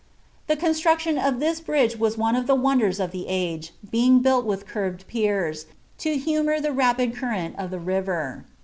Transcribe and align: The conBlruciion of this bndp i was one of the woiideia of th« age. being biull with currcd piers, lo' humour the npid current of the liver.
The 0.47 0.57
conBlruciion 0.57 1.23
of 1.23 1.39
this 1.39 1.61
bndp 1.61 1.93
i 1.93 1.97
was 1.99 2.17
one 2.17 2.35
of 2.35 2.47
the 2.47 2.55
woiideia 2.55 2.99
of 3.01 3.11
th« 3.11 3.25
age. 3.29 3.71
being 3.91 4.19
biull 4.23 4.43
with 4.43 4.65
currcd 4.65 5.05
piers, 5.05 5.67
lo' 6.03 6.13
humour 6.17 6.59
the 6.59 6.69
npid 6.69 7.13
current 7.15 7.53
of 7.59 7.69
the 7.69 7.77
liver. 7.77 8.43